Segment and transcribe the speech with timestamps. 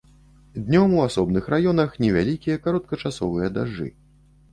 [0.67, 3.87] Днём у асобных раёнах невялікія кароткачасовыя дажджы.